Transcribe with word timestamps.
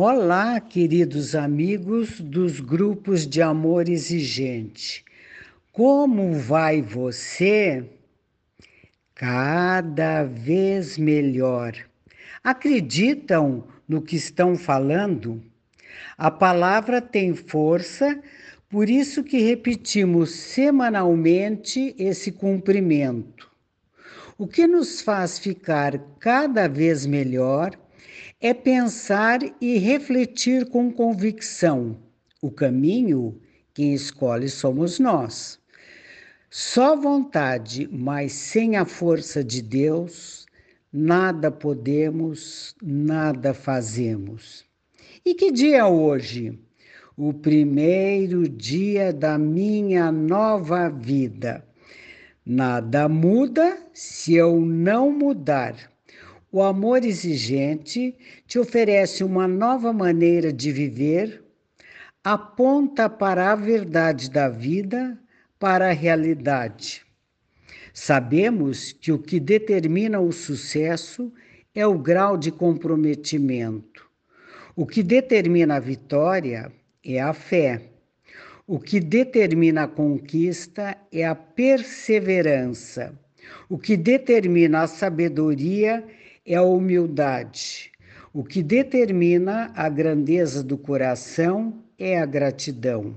Olá, 0.00 0.60
queridos 0.60 1.34
amigos 1.34 2.20
dos 2.20 2.60
grupos 2.60 3.26
de 3.26 3.42
amor 3.42 3.88
exigente. 3.88 5.04
Como 5.72 6.34
vai 6.34 6.80
você? 6.80 7.84
Cada 9.12 10.22
vez 10.22 10.96
melhor. 10.96 11.74
Acreditam 12.44 13.64
no 13.88 14.00
que 14.00 14.14
estão 14.14 14.54
falando? 14.54 15.42
A 16.16 16.30
palavra 16.30 17.00
tem 17.00 17.34
força, 17.34 18.22
por 18.68 18.88
isso 18.88 19.24
que 19.24 19.38
repetimos 19.38 20.30
semanalmente 20.30 21.92
esse 21.98 22.30
cumprimento. 22.30 23.50
O 24.38 24.46
que 24.46 24.64
nos 24.64 25.00
faz 25.00 25.40
ficar 25.40 25.98
cada 26.20 26.68
vez 26.68 27.04
melhor 27.04 27.76
é 28.40 28.54
pensar 28.54 29.40
e 29.60 29.78
refletir 29.78 30.66
com 30.66 30.92
convicção. 30.92 31.98
O 32.40 32.52
caminho, 32.52 33.40
quem 33.74 33.92
escolhe 33.92 34.48
somos 34.48 35.00
nós. 35.00 35.58
Só 36.48 36.96
vontade, 36.96 37.88
mas 37.90 38.32
sem 38.32 38.76
a 38.76 38.84
força 38.84 39.42
de 39.42 39.60
Deus, 39.60 40.46
nada 40.92 41.50
podemos, 41.50 42.76
nada 42.80 43.52
fazemos. 43.52 44.64
E 45.24 45.34
que 45.34 45.50
dia 45.50 45.78
é 45.78 45.84
hoje? 45.84 46.58
O 47.16 47.34
primeiro 47.34 48.48
dia 48.48 49.12
da 49.12 49.36
minha 49.36 50.12
nova 50.12 50.88
vida. 50.88 51.66
Nada 52.46 53.08
muda 53.08 53.76
se 53.92 54.34
eu 54.34 54.60
não 54.60 55.10
mudar. 55.10 55.97
O 56.50 56.62
amor 56.62 57.04
exigente 57.04 58.16
te 58.46 58.58
oferece 58.58 59.22
uma 59.22 59.46
nova 59.46 59.92
maneira 59.92 60.50
de 60.50 60.72
viver, 60.72 61.44
aponta 62.24 63.08
para 63.08 63.52
a 63.52 63.54
verdade 63.54 64.30
da 64.30 64.48
vida, 64.48 65.18
para 65.58 65.90
a 65.90 65.92
realidade. 65.92 67.04
Sabemos 67.92 68.92
que 68.92 69.12
o 69.12 69.18
que 69.18 69.38
determina 69.38 70.20
o 70.20 70.32
sucesso 70.32 71.30
é 71.74 71.86
o 71.86 71.98
grau 71.98 72.38
de 72.38 72.50
comprometimento. 72.50 74.08
O 74.74 74.86
que 74.86 75.02
determina 75.02 75.76
a 75.76 75.80
vitória 75.80 76.72
é 77.04 77.20
a 77.20 77.34
fé. 77.34 77.90
O 78.66 78.78
que 78.78 79.00
determina 79.00 79.82
a 79.82 79.88
conquista 79.88 80.96
é 81.12 81.26
a 81.26 81.34
perseverança. 81.34 83.18
O 83.68 83.78
que 83.78 83.96
determina 83.96 84.82
a 84.82 84.86
sabedoria 84.86 86.04
é 86.44 86.54
a 86.54 86.62
humildade. 86.62 87.90
O 88.32 88.44
que 88.44 88.62
determina 88.62 89.72
a 89.74 89.88
grandeza 89.88 90.62
do 90.62 90.78
coração 90.78 91.82
é 91.98 92.18
a 92.18 92.26
gratidão. 92.26 93.16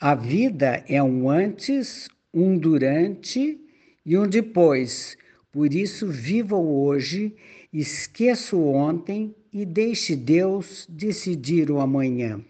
A 0.00 0.14
vida 0.14 0.84
é 0.88 1.02
um 1.02 1.30
antes, 1.30 2.08
um 2.32 2.58
durante 2.58 3.58
e 4.04 4.18
um 4.18 4.26
depois. 4.26 5.16
Por 5.50 5.72
isso, 5.72 6.08
viva 6.08 6.56
o 6.56 6.84
hoje, 6.84 7.34
esqueça 7.72 8.56
o 8.56 8.72
ontem 8.74 9.34
e 9.52 9.64
deixe 9.64 10.16
Deus 10.16 10.86
decidir 10.90 11.70
o 11.70 11.80
amanhã. 11.80 12.40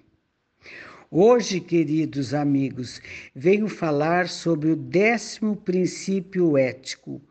Hoje, 1.16 1.60
queridos 1.60 2.34
amigos, 2.34 3.00
venho 3.36 3.68
falar 3.68 4.28
sobre 4.28 4.72
o 4.72 4.74
décimo 4.74 5.54
princípio 5.54 6.58
ético, 6.58 7.22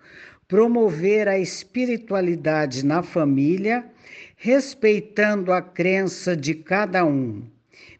promover 0.47 1.27
a 1.27 1.37
espiritualidade 1.37 2.85
na 2.85 3.03
família, 3.03 3.83
respeitando 4.37 5.51
a 5.51 5.61
crença 5.61 6.33
de 6.33 6.55
cada 6.55 7.03
um. 7.03 7.43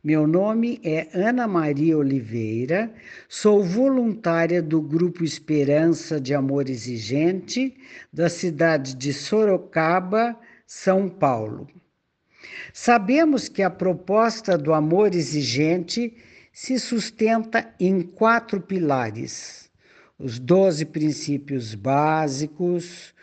Meu 0.01 0.25
nome 0.25 0.79
é 0.85 1.09
Ana 1.13 1.49
Maria 1.49 1.97
Oliveira, 1.97 2.89
sou 3.27 3.61
voluntária 3.61 4.61
do 4.61 4.81
Grupo 4.81 5.21
Esperança 5.21 6.17
de 6.17 6.33
Amor 6.33 6.69
Exigente, 6.69 7.75
da 8.11 8.29
cidade 8.29 8.95
de 8.95 9.11
Sorocaba, 9.11 10.33
São 10.65 11.09
Paulo. 11.09 11.67
Sabemos 12.73 13.49
que 13.49 13.61
a 13.61 13.69
proposta 13.69 14.57
do 14.57 14.73
amor 14.73 15.13
exigente 15.15 16.15
se 16.51 16.79
sustenta 16.79 17.73
em 17.79 18.01
quatro 18.01 18.61
pilares 18.61 19.63
os 20.23 20.39
doze 20.39 20.85
princípios 20.85 21.75
básicos, 21.75 23.13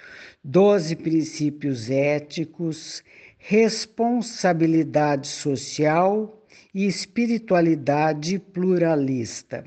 doze 0.44 0.94
princípios 0.94 1.90
éticos, 1.90 3.02
responsabilidade 3.38 5.26
social 5.26 6.44
e 6.74 6.86
espiritualidade 6.86 8.38
pluralista. 8.38 9.64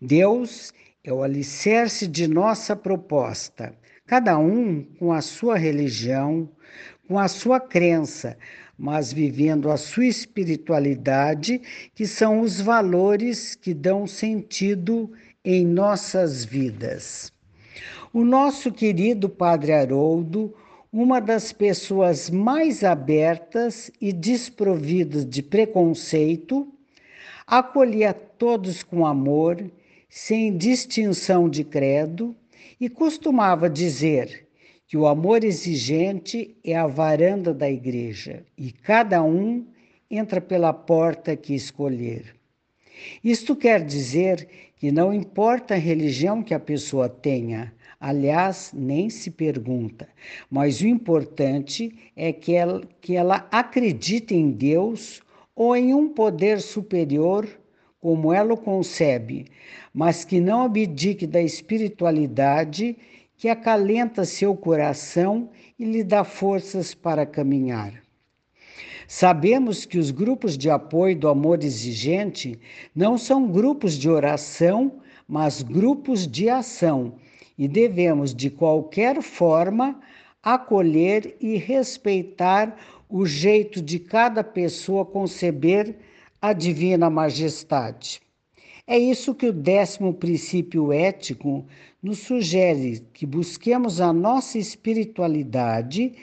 Deus 0.00 0.72
é 1.02 1.12
o 1.12 1.22
alicerce 1.22 2.06
de 2.06 2.28
nossa 2.28 2.76
proposta, 2.76 3.74
cada 4.06 4.38
um 4.38 4.84
com 4.98 5.12
a 5.12 5.20
sua 5.20 5.56
religião, 5.56 6.48
com 7.08 7.18
a 7.18 7.26
sua 7.26 7.58
crença, 7.58 8.38
mas 8.82 9.12
vivendo 9.12 9.70
a 9.70 9.76
sua 9.76 10.06
espiritualidade, 10.06 11.62
que 11.94 12.04
são 12.04 12.40
os 12.40 12.60
valores 12.60 13.54
que 13.54 13.72
dão 13.72 14.08
sentido 14.08 15.08
em 15.44 15.64
nossas 15.64 16.44
vidas. 16.44 17.32
O 18.12 18.24
nosso 18.24 18.72
querido 18.72 19.28
Padre 19.28 19.70
Haroldo, 19.70 20.52
uma 20.92 21.20
das 21.20 21.52
pessoas 21.52 22.28
mais 22.28 22.82
abertas 22.82 23.88
e 24.00 24.12
desprovidas 24.12 25.24
de 25.24 25.44
preconceito, 25.44 26.66
acolhia 27.46 28.12
todos 28.12 28.82
com 28.82 29.06
amor, 29.06 29.64
sem 30.10 30.56
distinção 30.56 31.48
de 31.48 31.62
credo, 31.62 32.34
e 32.80 32.88
costumava 32.88 33.70
dizer 33.70 34.48
que 34.92 34.96
o 34.98 35.06
amor 35.06 35.42
exigente 35.42 36.54
é 36.62 36.76
a 36.76 36.86
varanda 36.86 37.54
da 37.54 37.66
igreja 37.66 38.44
e 38.58 38.70
cada 38.70 39.22
um 39.22 39.64
entra 40.10 40.38
pela 40.38 40.70
porta 40.70 41.34
que 41.34 41.54
escolher. 41.54 42.34
Isto 43.24 43.56
quer 43.56 43.82
dizer 43.82 44.46
que 44.76 44.92
não 44.92 45.10
importa 45.14 45.72
a 45.72 45.78
religião 45.78 46.42
que 46.42 46.52
a 46.52 46.60
pessoa 46.60 47.08
tenha, 47.08 47.72
aliás, 47.98 48.70
nem 48.74 49.08
se 49.08 49.30
pergunta, 49.30 50.06
mas 50.50 50.82
o 50.82 50.86
importante 50.86 51.94
é 52.14 52.30
que 52.30 52.54
ela, 52.54 52.82
que 53.00 53.16
ela 53.16 53.48
acredite 53.50 54.34
em 54.34 54.50
Deus 54.50 55.22
ou 55.56 55.74
em 55.74 55.94
um 55.94 56.10
poder 56.10 56.60
superior, 56.60 57.48
como 57.98 58.30
ela 58.30 58.52
o 58.52 58.58
concebe, 58.58 59.46
mas 59.94 60.22
que 60.22 60.38
não 60.38 60.64
abdique 60.64 61.26
da 61.26 61.40
espiritualidade 61.40 62.94
que 63.42 63.48
acalenta 63.48 64.24
seu 64.24 64.54
coração 64.54 65.50
e 65.76 65.84
lhe 65.84 66.04
dá 66.04 66.22
forças 66.22 66.94
para 66.94 67.26
caminhar. 67.26 67.92
Sabemos 69.08 69.84
que 69.84 69.98
os 69.98 70.12
grupos 70.12 70.56
de 70.56 70.70
apoio 70.70 71.18
do 71.18 71.26
amor 71.28 71.64
exigente 71.64 72.56
não 72.94 73.18
são 73.18 73.50
grupos 73.50 73.98
de 73.98 74.08
oração, 74.08 75.00
mas 75.26 75.60
grupos 75.60 76.24
de 76.24 76.48
ação, 76.48 77.14
e 77.58 77.66
devemos, 77.66 78.32
de 78.32 78.48
qualquer 78.48 79.20
forma, 79.20 80.00
acolher 80.40 81.36
e 81.40 81.56
respeitar 81.56 82.76
o 83.08 83.26
jeito 83.26 83.82
de 83.82 83.98
cada 83.98 84.44
pessoa 84.44 85.04
conceber 85.04 85.96
a 86.40 86.52
divina 86.52 87.10
majestade. 87.10 88.21
É 88.84 88.98
isso 88.98 89.32
que 89.32 89.46
o 89.46 89.52
décimo 89.52 90.12
princípio 90.12 90.92
ético 90.92 91.64
nos 92.02 92.18
sugere 92.18 93.06
que 93.14 93.24
busquemos 93.24 94.00
a 94.00 94.12
nossa 94.12 94.58
espiritualidade, 94.58 96.14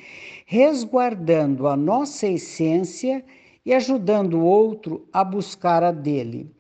resguardando 0.46 1.68
a 1.68 1.78
nossa 1.78 2.28
essência 2.28 3.24
e 3.66 3.74
ajudando 3.74 4.40
o 4.40 4.44
outro 4.44 5.08
a 5.14 5.24
buscar 5.24 5.84
a 5.84 5.92
dele. 5.92 6.52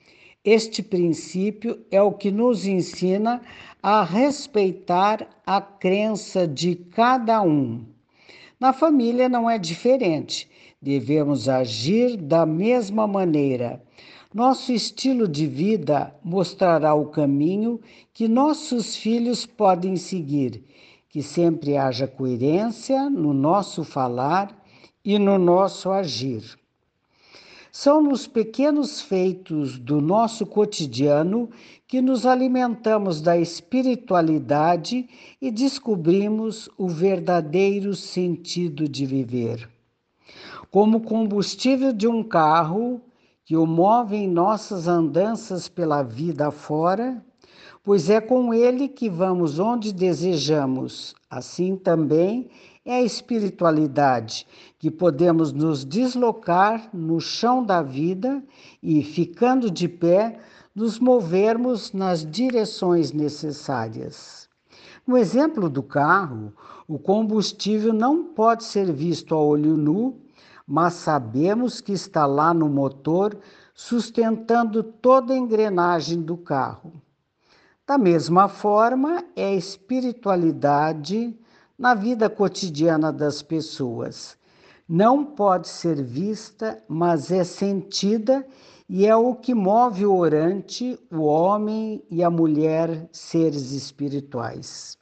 Este 0.41 0.81
princípio 0.81 1.77
é 1.91 2.01
o 2.01 2.13
que 2.13 2.31
nos 2.31 2.65
ensina 2.65 3.41
a 3.83 4.01
respeitar 4.01 5.27
a 5.45 5.59
crença 5.59 6.47
de 6.47 6.75
cada 6.75 7.41
um. 7.41 7.85
Na 8.57 8.71
família 8.71 9.27
não 9.27 9.49
é 9.49 9.57
diferente, 9.57 10.49
devemos 10.81 11.49
agir 11.49 12.15
da 12.15 12.45
mesma 12.45 13.05
maneira 13.05 13.83
nosso 14.33 14.71
estilo 14.71 15.27
de 15.27 15.47
vida 15.47 16.15
mostrará 16.23 16.93
o 16.93 17.07
caminho 17.07 17.81
que 18.13 18.27
nossos 18.27 18.95
filhos 18.95 19.47
podem 19.47 19.95
seguir, 19.95 20.63
que 21.09 21.23
sempre 21.23 21.75
haja 21.75 22.07
coerência 22.07 23.09
no 23.09 23.33
nosso 23.33 23.83
falar 23.83 24.55
e 25.03 25.17
no 25.17 25.39
nosso 25.39 25.89
agir. 25.89 26.43
São 27.71 28.03
nos 28.03 28.27
pequenos 28.27 29.01
feitos 29.01 29.79
do 29.79 29.99
nosso 29.99 30.45
cotidiano 30.45 31.49
que 31.87 31.99
nos 31.99 32.25
alimentamos 32.25 33.21
da 33.21 33.35
espiritualidade 33.35 35.07
e 35.41 35.49
descobrimos 35.49 36.69
o 36.77 36.87
verdadeiro 36.87 37.95
sentido 37.95 38.87
de 38.87 39.07
viver. 39.07 39.67
como 40.69 41.01
combustível 41.01 41.91
de 41.91 42.07
um 42.07 42.21
carro 42.23 43.01
que 43.49 43.57
o 43.57 43.65
move 43.65 44.15
em 44.15 44.27
nossas 44.27 44.87
andanças 44.87 45.67
pela 45.67 46.03
vida 46.03 46.51
fora, 46.51 47.19
pois 47.83 48.07
é 48.07 48.21
com 48.21 48.53
ele 48.53 48.87
que 48.87 49.09
vamos 49.09 49.57
onde 49.57 49.91
desejamos. 49.91 51.15
Assim 51.27 51.75
também 51.75 52.47
é 52.85 52.97
a 52.97 53.01
espiritualidade, 53.01 54.45
que 54.77 54.91
podemos 54.91 55.51
nos 55.51 55.83
deslocar 55.83 56.91
no 56.93 57.19
chão 57.19 57.63
da 57.63 57.81
vida 57.81 58.43
e, 58.83 59.01
ficando 59.01 59.71
de 59.71 59.87
pé, 59.87 60.37
nos 60.75 60.99
movermos 60.99 61.91
nas 61.91 62.23
direções 62.23 63.11
necessárias. 63.11 64.47
No 65.07 65.17
exemplo 65.17 65.67
do 65.71 65.81
carro, 65.81 66.53
o 66.87 66.99
combustível 66.99 67.93
não 67.93 68.25
pode 68.25 68.63
ser 68.63 68.93
visto 68.93 69.33
a 69.33 69.41
olho 69.41 69.75
nu, 69.75 70.21
mas 70.71 70.93
sabemos 70.93 71.81
que 71.81 71.93
está 71.93 72.27
lá 72.27 72.53
no 72.53 72.69
motor, 72.69 73.35
sustentando 73.73 74.83
toda 74.83 75.33
a 75.33 75.37
engrenagem 75.37 76.21
do 76.21 76.37
carro. 76.37 76.93
Da 77.87 77.97
mesma 77.97 78.47
forma, 78.47 79.25
é 79.35 79.45
a 79.47 79.55
espiritualidade 79.55 81.35
na 81.75 81.95
vida 81.95 82.29
cotidiana 82.29 83.11
das 83.11 83.41
pessoas. 83.41 84.37
Não 84.87 85.25
pode 85.25 85.67
ser 85.67 86.03
vista, 86.03 86.77
mas 86.87 87.31
é 87.31 87.43
sentida 87.43 88.45
e 88.87 89.07
é 89.07 89.15
o 89.15 89.33
que 89.33 89.55
move 89.55 90.05
o 90.05 90.15
orante, 90.15 90.99
o 91.11 91.21
homem 91.21 92.03
e 92.11 92.23
a 92.23 92.29
mulher, 92.29 93.09
seres 93.11 93.71
espirituais. 93.71 94.98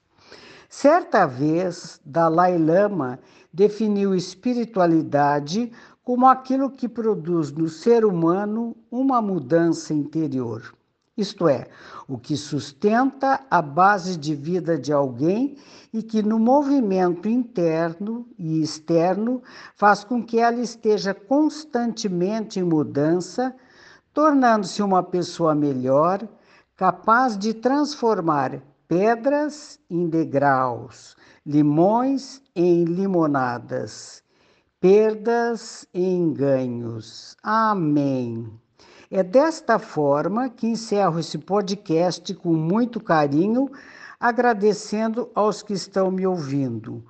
Certa 0.70 1.26
vez, 1.26 2.00
Dalai 2.06 2.58
Lama 2.58 3.20
definiu 3.54 4.14
espiritualidade 4.16 5.72
como 6.04 6.28
aquilo 6.28 6.70
que 6.70 6.88
produz 6.88 7.52
no 7.52 7.68
ser 7.68 8.06
humano 8.06 8.76
uma 8.92 9.22
mudança 9.22 9.94
interior 9.94 10.78
isto 11.18 11.48
é, 11.48 11.68
o 12.08 12.20
que 12.20 12.38
sustenta 12.38 13.42
a 13.50 13.60
base 13.60 14.16
de 14.16 14.36
vida 14.36 14.78
de 14.78 14.94
alguém 14.94 15.58
e 15.92 16.04
que 16.04 16.22
no 16.22 16.38
movimento 16.38 17.28
interno 17.28 18.28
e 18.38 18.62
externo 18.62 19.42
faz 19.76 20.04
com 20.04 20.24
que 20.24 20.40
ela 20.40 20.62
esteja 20.62 21.16
constantemente 21.16 22.60
em 22.60 22.64
mudança, 22.64 23.56
tornando-se 24.14 24.84
uma 24.84 25.02
pessoa 25.02 25.56
melhor, 25.56 26.28
capaz 26.76 27.36
de 27.36 27.52
transformar 27.56 28.62
pedras 28.88 29.80
em 29.90 30.08
degraus, 30.08 31.18
limões 31.46 32.42
em 32.56 32.86
limonadas, 32.86 34.24
perdas 34.80 35.86
em 35.94 36.32
ganhos. 36.32 37.36
Amém. 37.44 38.50
É 39.12 39.24
desta 39.24 39.78
forma 39.78 40.50
que 40.50 40.68
encerro 40.68 41.20
esse 41.20 41.38
podcast 41.38 42.34
com 42.36 42.54
muito 42.54 43.02
carinho, 43.02 43.70
agradecendo 44.20 45.30
aos 45.36 45.62
que 45.62 45.74
estão 45.74 46.10
me 46.10 46.26
ouvindo. 46.26 47.04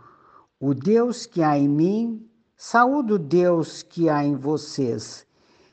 O 0.60 0.74
Deus 0.74 1.28
que 1.28 1.44
há 1.44 1.58
em 1.58 1.68
mim, 1.68 2.28
saúdo 2.56 3.16
o 3.16 3.20
Deus 3.20 3.84
que 3.84 4.10
há 4.10 4.24
em 4.24 4.36
vocês. 4.36 5.28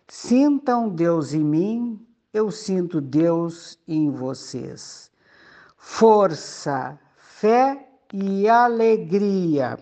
Sintam 0.07 0.91
Deus 0.91 1.33
em 1.33 1.43
mim, 1.43 2.07
eu 2.33 2.50
sinto 2.50 3.00
Deus 3.00 3.79
em 3.89 4.11
vocês. 4.11 5.11
Força, 5.96 6.99
fé 7.17 7.87
e 8.12 8.49
alegria. 8.49 9.79